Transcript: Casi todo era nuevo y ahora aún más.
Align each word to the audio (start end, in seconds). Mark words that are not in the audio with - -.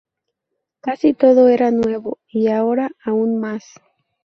Casi 0.79 1.13
todo 1.13 1.47
era 1.47 1.69
nuevo 1.69 2.17
y 2.27 2.47
ahora 2.47 2.89
aún 3.05 3.37
más. 3.39 3.75